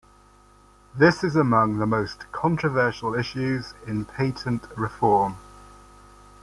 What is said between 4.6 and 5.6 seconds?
reform.